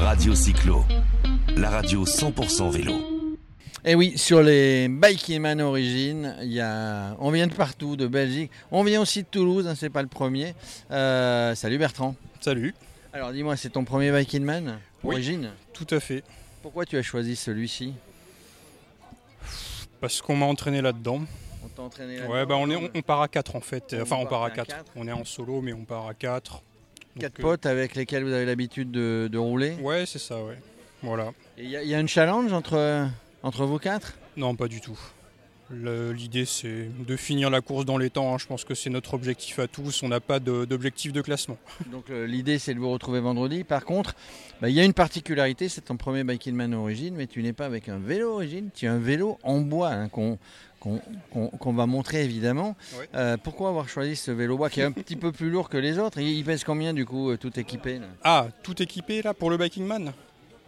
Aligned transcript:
Radio 0.00 0.34
Cyclo, 0.34 0.84
la 1.56 1.70
radio 1.70 2.04
100% 2.04 2.70
vélo. 2.70 2.92
Et 3.84 3.92
Eh 3.92 3.94
oui, 3.94 4.16
sur 4.16 4.42
les 4.42 4.88
Bikeman 4.88 5.60
Origine, 5.60 6.36
il 6.42 6.52
y 6.52 6.60
a... 6.60 7.16
on 7.20 7.30
vient 7.30 7.46
de 7.46 7.54
partout, 7.54 7.96
de 7.96 8.06
Belgique. 8.06 8.50
On 8.70 8.82
vient 8.84 9.00
aussi 9.00 9.22
de 9.22 9.28
Toulouse, 9.28 9.66
hein, 9.66 9.74
c'est 9.76 9.90
pas 9.90 10.02
le 10.02 10.08
premier. 10.08 10.54
Euh, 10.90 11.54
salut 11.54 11.78
Bertrand. 11.78 12.14
Salut. 12.40 12.74
Alors 13.12 13.32
dis-moi, 13.32 13.56
c'est 13.56 13.70
ton 13.70 13.84
premier 13.84 14.10
Bikeman 14.12 14.78
Oui. 15.04 15.14
Origine 15.16 15.50
Tout 15.72 15.86
à 15.90 16.00
fait. 16.00 16.22
Pourquoi 16.62 16.84
tu 16.84 16.96
as 16.96 17.02
choisi 17.02 17.36
celui-ci 17.36 17.94
Parce 20.00 20.20
qu'on 20.22 20.36
m'a 20.36 20.46
entraîné 20.46 20.80
là-dedans. 20.82 21.20
On 21.64 21.68
t'a 21.68 21.82
entraîné 21.82 22.22
Ouais, 22.22 22.46
bah 22.46 22.56
on, 22.58 22.70
est, 22.70 22.76
on, 22.76 22.88
on 22.94 23.02
part 23.02 23.22
à 23.22 23.28
4 23.28 23.56
en 23.56 23.60
fait. 23.60 23.94
On 23.98 24.02
Enfin, 24.02 24.16
on 24.16 24.26
part 24.26 24.44
à 24.44 24.50
part 24.50 24.52
à 24.62 24.64
4. 24.64 24.66
quatre. 24.68 24.92
On 24.96 25.06
est 25.06 25.12
en 25.12 25.24
solo, 25.24 25.60
mais 25.60 25.72
on 25.72 25.84
part 25.84 26.06
à 26.06 26.14
4. 26.14 26.62
Quatre 27.18 27.40
potes 27.40 27.66
avec 27.66 27.94
lesquels 27.94 28.24
vous 28.24 28.32
avez 28.32 28.44
l'habitude 28.46 28.90
de, 28.90 29.28
de 29.30 29.38
rouler. 29.38 29.76
Ouais, 29.80 30.04
c'est 30.06 30.18
ça, 30.18 30.42
ouais. 30.42 30.58
Voilà. 31.02 31.32
Il 31.56 31.66
y, 31.66 31.70
y 31.70 31.94
a 31.94 31.98
un 31.98 32.06
challenge 32.06 32.52
entre, 32.52 33.08
entre 33.42 33.66
vous 33.66 33.78
quatre? 33.78 34.14
Non, 34.36 34.54
pas 34.54 34.68
du 34.68 34.80
tout. 34.80 34.98
L'idée, 35.70 36.46
c'est 36.46 36.88
de 37.06 37.16
finir 37.16 37.50
la 37.50 37.60
course 37.60 37.84
dans 37.84 37.98
les 37.98 38.08
temps. 38.10 38.34
hein. 38.34 38.38
Je 38.38 38.46
pense 38.46 38.64
que 38.64 38.74
c'est 38.74 38.88
notre 38.90 39.14
objectif 39.14 39.58
à 39.58 39.66
tous. 39.66 40.02
On 40.02 40.08
n'a 40.08 40.20
pas 40.20 40.40
d'objectif 40.40 41.12
de 41.12 41.20
classement. 41.20 41.58
Donc 41.92 42.08
euh, 42.10 42.26
l'idée 42.26 42.58
c'est 42.58 42.72
de 42.74 42.78
vous 42.78 42.90
retrouver 42.90 43.20
vendredi. 43.20 43.64
Par 43.64 43.84
contre, 43.84 44.14
bah, 44.62 44.68
il 44.70 44.74
y 44.74 44.80
a 44.80 44.84
une 44.84 44.94
particularité, 44.94 45.68
c'est 45.68 45.82
ton 45.82 45.96
premier 45.96 46.24
Biking 46.24 46.54
Man 46.54 46.72
Origine, 46.74 47.14
mais 47.16 47.26
tu 47.26 47.42
n'es 47.42 47.52
pas 47.52 47.66
avec 47.66 47.88
un 47.88 47.98
vélo 47.98 48.32
Origine, 48.34 48.70
tu 48.74 48.86
as 48.86 48.92
un 48.92 48.98
vélo 48.98 49.38
en 49.42 49.60
bois 49.60 49.90
hein, 49.90 50.08
qu'on 50.08 50.38
va 51.72 51.86
montrer 51.86 52.24
évidemment. 52.24 52.74
Euh, 53.14 53.36
pourquoi 53.36 53.68
avoir 53.68 53.88
choisi 53.90 54.16
ce 54.16 54.30
vélo 54.30 54.56
bois 54.56 54.70
qui 54.70 54.80
est 54.80 54.84
un 54.84 54.92
petit 54.92 55.16
peu 55.16 55.32
plus 55.32 55.50
lourd 55.50 55.68
que 55.68 55.76
les 55.76 55.98
autres? 55.98 56.18
Il 56.18 56.44
pèse 56.44 56.64
combien 56.64 56.94
du 56.94 57.04
coup, 57.04 57.30
euh, 57.30 57.36
tout 57.36 57.58
équipé 57.60 57.98
là? 57.98 58.06
Ah, 58.24 58.46
tout 58.62 58.80
équipé 58.82 59.20
là 59.22 59.34
pour 59.34 59.50
le 59.50 59.58
Biking 59.58 59.84
Man 59.84 60.12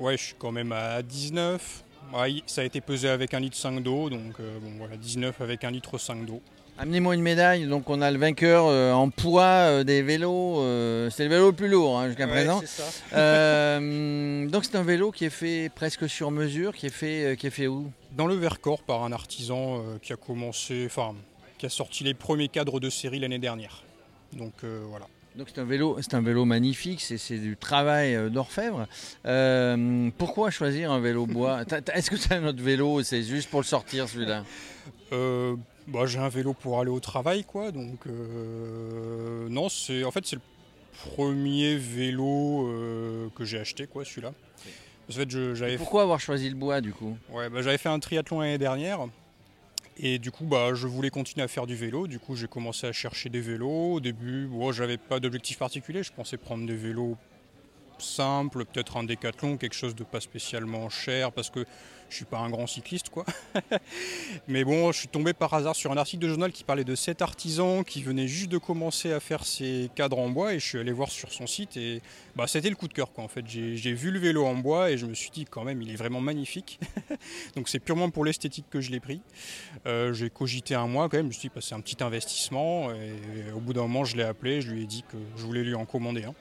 Ouais, 0.00 0.16
je 0.16 0.22
suis 0.26 0.34
quand 0.38 0.52
même 0.52 0.72
à 0.72 1.02
19. 1.02 1.84
Ouais, 2.14 2.32
il- 2.32 2.42
ça 2.46 2.62
a 2.62 2.64
été 2.64 2.80
pesé 2.80 3.08
avec 3.08 3.34
un 3.34 3.40
litre 3.40 3.56
5 3.56 3.80
d'eau, 3.82 4.08
donc 4.10 4.40
euh, 4.40 4.58
bon 4.60 4.70
voilà, 4.78 4.96
19 4.96 5.40
avec 5.40 5.64
un 5.64 5.70
litre 5.70 5.98
5 5.98 6.24
d'eau. 6.26 6.40
Amenez-moi 6.80 7.14
une 7.16 7.22
médaille, 7.22 7.66
donc 7.66 7.90
on 7.90 8.00
a 8.00 8.10
le 8.10 8.18
vainqueur 8.18 8.66
euh, 8.66 8.92
en 8.92 9.10
poids 9.10 9.42
euh, 9.42 9.84
des 9.84 10.00
vélos, 10.00 10.60
euh, 10.60 11.10
c'est 11.10 11.24
le 11.24 11.30
vélo 11.30 11.46
le 11.48 11.52
plus 11.52 11.66
lourd 11.68 11.98
hein, 11.98 12.06
jusqu'à 12.06 12.28
présent. 12.28 12.60
c'est 12.60 12.66
ça. 12.68 12.84
Euh, 13.16 14.46
donc 14.48 14.64
c'est 14.64 14.76
un 14.76 14.84
vélo 14.84 15.10
qui 15.10 15.24
est 15.24 15.30
fait 15.30 15.70
presque 15.74 16.08
sur 16.08 16.30
mesure, 16.30 16.74
qui 16.74 16.86
est 16.86 16.90
fait, 16.90 17.24
euh, 17.24 17.34
qui 17.34 17.48
est 17.48 17.50
fait 17.50 17.66
où? 17.66 17.90
Dans 18.16 18.26
le 18.28 18.34
Vercors 18.36 18.82
par 18.82 19.02
un 19.02 19.10
artisan 19.12 19.78
euh, 19.78 19.98
qui 20.00 20.12
a 20.12 20.16
commencé, 20.16 20.84
enfin, 20.86 21.14
qui 21.58 21.66
a 21.66 21.68
sorti 21.68 22.04
les 22.04 22.14
premiers 22.14 22.48
cadres 22.48 22.78
de 22.80 22.90
série 22.90 23.18
l'année 23.18 23.40
dernière. 23.40 23.82
Donc 24.32 24.52
euh, 24.62 24.82
voilà. 24.88 25.06
Donc 25.38 25.46
c'est 25.54 25.60
un 25.60 25.64
vélo, 25.64 25.96
c'est 26.00 26.14
un 26.14 26.20
vélo 26.20 26.44
magnifique, 26.44 27.00
c'est, 27.00 27.16
c'est 27.16 27.38
du 27.38 27.56
travail 27.56 28.16
euh, 28.16 28.28
d'orfèvre. 28.28 28.88
Euh, 29.24 30.10
pourquoi 30.18 30.50
choisir 30.50 30.90
un 30.90 30.98
vélo 30.98 31.26
bois 31.26 31.62
Est-ce 31.94 32.10
que 32.10 32.16
tu 32.16 32.32
as 32.32 32.38
un 32.38 32.44
autre 32.44 32.60
vélo 32.60 33.04
C'est 33.04 33.22
juste 33.22 33.48
pour 33.48 33.60
le 33.60 33.64
sortir 33.64 34.08
celui-là? 34.08 34.44
Euh, 35.12 35.54
bah, 35.86 36.06
j'ai 36.06 36.18
un 36.18 36.28
vélo 36.28 36.54
pour 36.54 36.80
aller 36.80 36.90
au 36.90 36.98
travail, 36.98 37.44
quoi. 37.44 37.70
Donc 37.70 38.00
euh, 38.08 39.48
non, 39.48 39.68
c'est 39.68 40.02
en 40.02 40.10
fait 40.10 40.26
c'est 40.26 40.36
le 40.36 40.42
premier 41.08 41.76
vélo 41.76 43.30
que 43.36 43.44
j'ai 43.44 43.60
acheté, 43.60 43.86
quoi, 43.86 44.04
celui-là. 44.04 44.32
En 45.08 45.12
fait, 45.12 45.30
j'avais 45.30 45.76
Pourquoi 45.76 46.02
avoir 46.02 46.18
choisi 46.18 46.50
le 46.50 46.56
bois 46.56 46.80
du 46.80 46.92
coup? 46.92 47.16
Ouais, 47.30 47.48
bah, 47.48 47.62
j'avais 47.62 47.78
fait 47.78 47.88
un 47.88 48.00
triathlon 48.00 48.40
l'année 48.40 48.58
dernière. 48.58 49.06
Et 50.00 50.18
du 50.18 50.30
coup, 50.30 50.44
bah, 50.44 50.74
je 50.74 50.86
voulais 50.86 51.10
continuer 51.10 51.44
à 51.44 51.48
faire 51.48 51.66
du 51.66 51.74
vélo. 51.74 52.06
Du 52.06 52.20
coup, 52.20 52.36
j'ai 52.36 52.46
commencé 52.46 52.86
à 52.86 52.92
chercher 52.92 53.28
des 53.28 53.40
vélos. 53.40 53.94
Au 53.94 54.00
début, 54.00 54.46
bon, 54.46 54.70
j'avais 54.70 54.96
pas 54.96 55.18
d'objectif 55.18 55.58
particulier. 55.58 56.02
Je 56.02 56.12
pensais 56.12 56.36
prendre 56.36 56.66
des 56.66 56.76
vélos 56.76 57.16
simples, 58.02 58.64
peut-être 58.64 58.96
un 58.96 59.04
décathlon, 59.04 59.56
quelque 59.56 59.74
chose 59.74 59.94
de 59.94 60.04
pas 60.04 60.20
spécialement 60.20 60.88
cher, 60.88 61.32
parce 61.32 61.50
que 61.50 61.64
je 62.08 62.16
suis 62.16 62.24
pas 62.24 62.38
un 62.38 62.48
grand 62.48 62.66
cycliste, 62.66 63.10
quoi. 63.10 63.26
Mais 64.48 64.64
bon, 64.64 64.92
je 64.92 64.98
suis 65.00 65.08
tombé 65.08 65.32
par 65.32 65.52
hasard 65.52 65.76
sur 65.76 65.92
un 65.92 65.96
article 65.96 66.22
de 66.22 66.28
journal 66.28 66.52
qui 66.52 66.64
parlait 66.64 66.84
de 66.84 66.94
cet 66.94 67.22
artisan 67.22 67.82
qui 67.82 68.02
venait 68.02 68.28
juste 68.28 68.50
de 68.50 68.58
commencer 68.58 69.12
à 69.12 69.20
faire 69.20 69.44
ses 69.44 69.90
cadres 69.94 70.18
en 70.18 70.30
bois. 70.30 70.54
Et 70.54 70.58
je 70.58 70.66
suis 70.66 70.78
allé 70.78 70.92
voir 70.92 71.10
sur 71.10 71.32
son 71.32 71.46
site 71.46 71.76
et 71.76 72.00
bah, 72.34 72.46
c'était 72.46 72.70
le 72.70 72.76
coup 72.76 72.88
de 72.88 72.94
cœur, 72.94 73.12
quoi. 73.12 73.24
En 73.24 73.28
fait, 73.28 73.44
j'ai 73.46 73.92
vu 73.92 74.10
le 74.10 74.18
vélo 74.18 74.46
en 74.46 74.54
bois 74.54 74.90
et 74.90 74.96
je 74.96 75.06
me 75.06 75.14
suis 75.14 75.30
dit, 75.30 75.44
quand 75.44 75.64
même, 75.64 75.82
il 75.82 75.90
est 75.90 75.96
vraiment 75.96 76.20
magnifique. 76.20 76.80
Donc 77.56 77.68
c'est 77.68 77.78
purement 77.78 78.10
pour 78.10 78.24
l'esthétique 78.24 78.66
que 78.70 78.80
je 78.80 78.90
l'ai 78.90 79.00
pris. 79.00 79.20
Euh, 79.86 80.12
j'ai 80.12 80.30
cogité 80.30 80.74
un 80.74 80.86
mois 80.86 81.08
quand 81.08 81.18
même, 81.18 81.26
je 81.26 81.28
me 81.28 81.32
suis 81.32 81.48
dit 81.48 81.52
bah, 81.54 81.60
c'est 81.62 81.74
un 81.74 81.80
petit 81.80 82.02
investissement 82.02 82.90
et 82.92 83.52
au 83.54 83.60
bout 83.60 83.72
d'un 83.72 83.82
moment 83.82 84.04
je 84.04 84.16
l'ai 84.16 84.22
appelé, 84.22 84.60
je 84.60 84.72
lui 84.72 84.82
ai 84.82 84.86
dit 84.86 85.04
que 85.10 85.16
je 85.36 85.44
voulais 85.44 85.62
lui 85.62 85.74
en 85.74 85.84
commander 85.84 86.24
un. 86.24 86.34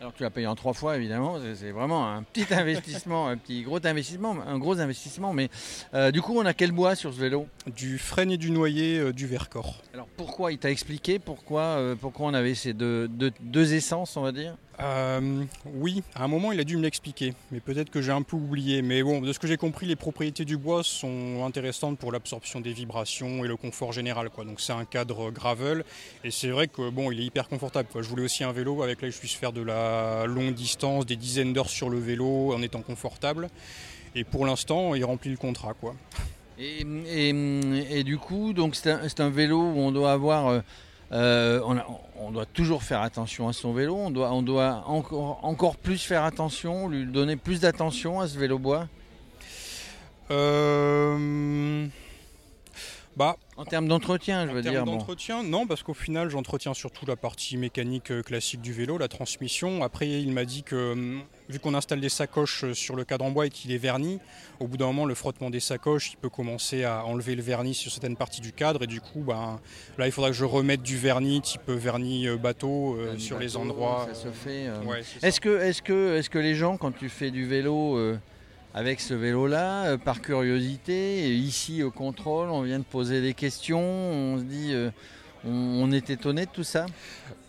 Alors 0.00 0.12
tu 0.12 0.22
l'as 0.22 0.30
payé 0.30 0.46
en 0.46 0.54
trois 0.54 0.72
fois 0.72 0.96
évidemment, 1.02 1.38
c'est- 1.54 1.70
vraiment 1.72 2.08
un 2.10 2.22
petit 2.22 2.46
investissement, 2.54 3.28
un 3.28 3.36
petit 3.36 3.62
gros 3.62 3.84
investissement, 3.84 4.36
un 4.46 4.58
gros 4.58 4.78
investissement. 4.80 5.32
Mais 5.32 5.48
euh, 5.94 6.10
du 6.10 6.22
coup 6.22 6.34
on 6.38 6.46
a 6.46 6.54
quel 6.54 6.72
bois 6.72 6.94
sur 6.94 7.12
ce 7.12 7.18
vélo? 7.20 7.46
Du 7.76 7.98
frêne 7.98 8.30
et 8.30 8.36
du 8.38 8.50
noyer 8.50 8.98
euh, 8.98 9.12
du 9.12 9.26
Vercors. 9.26 9.82
Alors 9.94 10.06
pourquoi? 10.16 10.52
Il 10.52 10.58
t'a 10.58 10.70
expliqué 10.70 11.18
pourquoi, 11.18 11.62
euh, 11.62 11.94
pourquoi 12.00 12.26
on 12.26 12.34
avait 12.34 12.54
ces 12.54 12.72
deux, 12.72 13.08
deux- 13.08 13.32
deux 13.40 13.74
essences 13.74 14.16
on 14.16 14.22
va 14.22 14.32
dire? 14.32 14.56
Euh, 14.80 15.44
oui, 15.66 16.02
à 16.14 16.24
un 16.24 16.28
moment 16.28 16.50
il 16.50 16.58
a 16.58 16.64
dû 16.64 16.76
me 16.76 16.82
l'expliquer, 16.82 17.34
mais 17.50 17.60
peut-être 17.60 17.90
que 17.90 18.00
j'ai 18.00 18.12
un 18.12 18.22
peu 18.22 18.36
oublié. 18.36 18.82
Mais 18.82 19.02
bon, 19.02 19.20
de 19.20 19.32
ce 19.32 19.38
que 19.38 19.46
j'ai 19.46 19.56
compris, 19.56 19.86
les 19.86 19.96
propriétés 19.96 20.44
du 20.44 20.56
bois 20.56 20.82
sont 20.82 21.44
intéressantes 21.44 21.98
pour 21.98 22.10
l'absorption 22.10 22.60
des 22.60 22.72
vibrations 22.72 23.44
et 23.44 23.48
le 23.48 23.56
confort 23.56 23.92
général. 23.92 24.30
Donc 24.44 24.60
c'est 24.60 24.72
un 24.72 24.84
cadre 24.84 25.30
gravel 25.30 25.84
et 26.24 26.30
c'est 26.30 26.48
vrai 26.48 26.68
que 26.68 26.90
bon, 26.90 27.10
il 27.10 27.20
est 27.20 27.24
hyper 27.24 27.48
confortable. 27.48 27.88
Je 27.94 28.08
voulais 28.08 28.24
aussi 28.24 28.44
un 28.44 28.52
vélo 28.52 28.82
avec 28.82 28.98
lequel 28.98 29.12
je 29.12 29.18
puisse 29.18 29.34
faire 29.34 29.52
de 29.52 29.62
la 29.62 30.24
longue 30.26 30.54
distance, 30.54 31.06
des 31.06 31.16
dizaines 31.16 31.52
d'heures 31.52 31.70
sur 31.70 31.90
le 31.90 31.98
vélo 31.98 32.54
en 32.54 32.62
étant 32.62 32.82
confortable. 32.82 33.48
Et 34.14 34.24
pour 34.24 34.46
l'instant, 34.46 34.94
il 34.94 35.04
remplit 35.04 35.30
le 35.30 35.36
contrat. 35.36 35.74
Et, 36.58 38.02
du 38.04 38.18
coup, 38.18 38.52
donc 38.52 38.76
c'est 38.76 38.90
un, 38.90 39.08
c'est 39.08 39.20
un 39.20 39.30
vélo 39.30 39.58
où 39.58 39.78
on 39.78 39.90
doit 39.90 40.12
avoir, 40.12 40.48
euh, 40.48 40.60
euh, 41.12 41.60
on, 41.64 41.76
a- 41.76 41.86
on 42.18 42.30
doit 42.30 42.46
toujours 42.46 42.82
faire 42.82 43.00
attention 43.02 43.48
à 43.48 43.52
son 43.52 43.72
vélo. 43.72 43.94
On 43.96 44.10
doit, 44.10 44.32
on 44.32 44.42
doit 44.42 44.84
encore, 44.86 45.40
encore 45.42 45.76
plus 45.76 46.02
faire 46.02 46.24
attention, 46.24 46.88
lui 46.88 47.04
donner 47.06 47.36
plus 47.36 47.60
d'attention 47.60 48.20
à 48.20 48.28
ce 48.28 48.38
vélo 48.38 48.58
bois. 48.58 48.88
Euh, 50.30 51.86
Bah, 53.16 53.36
En 53.58 53.66
termes 53.66 53.88
d'entretien, 53.88 54.46
je 54.46 54.50
En 54.52 54.54
veux 54.54 54.62
termes 54.62 54.74
dire. 54.74 54.84
Bon. 54.86 54.92
d'entretien, 54.92 55.42
non, 55.42 55.66
parce 55.66 55.82
qu'au 55.82 55.92
final, 55.92 56.30
j'entretiens 56.30 56.72
surtout 56.72 57.04
la 57.04 57.16
partie 57.16 57.58
mécanique 57.58 58.10
euh, 58.10 58.22
classique 58.22 58.62
du 58.62 58.72
vélo, 58.72 58.96
la 58.96 59.08
transmission. 59.08 59.82
Après, 59.82 60.08
il 60.08 60.32
m'a 60.32 60.46
dit 60.46 60.62
que, 60.62 60.92
hum, 60.92 61.22
vu 61.52 61.60
qu'on 61.60 61.74
installe 61.74 62.00
des 62.00 62.08
sacoches 62.08 62.64
euh, 62.64 62.74
sur 62.74 62.96
le 62.96 63.04
cadre 63.04 63.24
en 63.24 63.30
bois 63.30 63.46
et 63.46 63.50
qu'il 63.50 63.70
est 63.70 63.78
verni, 63.78 64.18
au 64.58 64.66
bout 64.66 64.76
d'un 64.76 64.86
moment, 64.86 65.04
le 65.04 65.14
frottement 65.14 65.50
des 65.50 65.60
sacoches, 65.60 66.10
il 66.12 66.16
peut 66.16 66.28
commencer 66.28 66.82
à 66.84 67.04
enlever 67.04 67.34
le 67.36 67.42
vernis 67.42 67.74
sur 67.74 67.92
certaines 67.92 68.16
parties 68.16 68.40
du 68.40 68.52
cadre. 68.52 68.82
Et 68.82 68.86
du 68.86 69.00
coup, 69.00 69.20
ben, 69.20 69.60
là, 69.98 70.06
il 70.06 70.12
faudra 70.12 70.30
que 70.30 70.36
je 70.36 70.44
remette 70.44 70.82
du 70.82 70.96
vernis, 70.96 71.40
type 71.42 71.68
vernis 71.68 72.26
euh, 72.26 72.36
bateau, 72.36 72.96
euh, 72.96 73.16
sur 73.18 73.38
les 73.38 73.56
endroits. 73.56 74.08
Ça 74.12 74.14
se 74.14 74.28
fait. 74.28 74.66
euh, 74.66 74.82
Ouais. 74.84 75.02
Est-ce 75.22 75.40
que, 75.40 75.60
est 75.60 75.80
que, 75.82 76.16
est 76.18 76.28
que 76.28 76.38
les 76.38 76.54
gens, 76.54 76.76
quand 76.76 76.92
tu 76.92 77.08
fais 77.08 77.30
du 77.30 77.46
vélo 77.46 77.96
euh, 77.96 78.18
avec 78.74 79.00
ce 79.00 79.14
vélo-là, 79.14 79.84
euh, 79.84 79.98
par 79.98 80.20
curiosité, 80.22 81.26
et 81.26 81.34
ici 81.34 81.82
au 81.82 81.90
contrôle, 81.90 82.48
on 82.50 82.62
vient 82.62 82.78
de 82.78 82.84
poser 82.84 83.20
des 83.20 83.34
questions, 83.34 83.80
on 83.80 84.38
se 84.38 84.44
dit, 84.44 84.72
euh, 84.72 84.90
on, 85.44 85.90
est 85.92 86.10
étonné 86.10 86.46
de 86.46 86.50
tout 86.50 86.64
ça? 86.64 86.86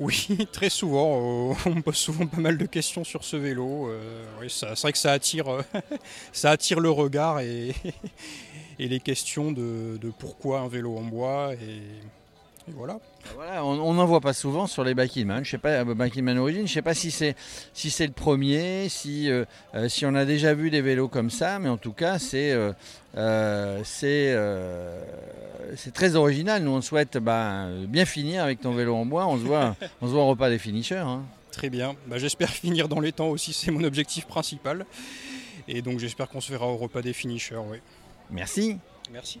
Oui, 0.00 0.28
très 0.52 0.70
souvent. 0.70 1.50
euh, 1.50 1.54
on 1.66 1.74
me 1.76 1.82
pose 1.82 1.96
souvent 1.96 2.26
pas 2.26 2.40
mal 2.40 2.58
de 2.58 2.66
questions 2.66 3.04
sur 3.04 3.24
ce 3.24 3.36
vélo. 3.36 3.88
euh, 3.88 4.24
c'est 4.48 4.80
vrai 4.80 4.92
que 4.92 4.98
ça 4.98 5.12
attire, 5.12 5.48
euh, 5.48 5.62
ça 6.32 6.50
attire 6.50 6.80
le 6.80 6.90
regard 6.90 7.40
et, 7.40 7.74
les 8.78 9.00
questions 9.00 9.52
de, 9.52 9.98
pourquoi 10.18 10.60
un 10.60 10.68
vélo 10.68 10.96
en 10.96 11.02
bois. 11.02 11.52
Et 12.68 12.72
voilà. 12.72 12.98
Voilà, 13.34 13.64
on 13.64 13.94
n'en 13.94 14.04
voit 14.06 14.20
pas 14.20 14.32
souvent 14.32 14.66
sur 14.66 14.84
les 14.84 14.94
Backman. 14.94 15.42
Je 15.44 15.50
sais 15.50 15.58
pas, 15.58 15.84
euh, 15.84 16.38
Origin, 16.38 16.66
je 16.66 16.72
sais 16.72 16.82
pas 16.82 16.94
si 16.94 17.10
c'est 17.10 17.34
si 17.72 17.90
c'est 17.90 18.06
le 18.06 18.12
premier, 18.12 18.88
si 18.88 19.30
euh, 19.30 19.44
euh, 19.74 19.88
si 19.88 20.06
on 20.06 20.14
a 20.14 20.24
déjà 20.24 20.54
vu 20.54 20.70
des 20.70 20.80
vélos 20.80 21.08
comme 21.08 21.30
ça, 21.30 21.58
mais 21.58 21.68
en 21.68 21.76
tout 21.76 21.92
cas 21.92 22.18
c'est 22.18 22.52
euh, 22.52 22.72
euh, 23.16 23.80
c'est 23.84 24.32
euh, 24.34 25.02
c'est 25.76 25.92
très 25.92 26.16
original. 26.16 26.62
Nous 26.62 26.70
on 26.70 26.80
souhaite 26.80 27.18
bah, 27.18 27.66
bien 27.88 28.04
finir 28.04 28.44
avec 28.44 28.60
ton 28.60 28.72
vélo 28.72 28.94
en 28.94 29.06
bois. 29.06 29.26
On 29.26 29.38
se 29.38 29.42
voit 29.44 29.76
on 30.00 30.06
se 30.06 30.12
voit 30.12 30.22
au 30.22 30.28
repas 30.28 30.50
des 30.50 30.58
finishers. 30.58 30.96
hein. 30.96 31.22
Très 31.50 31.68
bien. 31.68 31.94
Bah, 32.06 32.18
j'espère 32.18 32.50
finir 32.50 32.88
dans 32.88 33.00
les 33.00 33.12
temps 33.12 33.28
aussi, 33.28 33.52
c'est 33.52 33.70
mon 33.70 33.84
objectif 33.84 34.26
principal. 34.26 34.86
Et 35.68 35.82
donc 35.82 35.98
j'espère 35.98 36.28
qu'on 36.28 36.40
se 36.40 36.50
verra 36.50 36.66
au 36.66 36.76
repas 36.76 37.02
des 37.02 37.12
finishers. 37.12 37.60
Oui. 37.70 37.78
Merci. 38.30 38.78
Merci. 39.12 39.40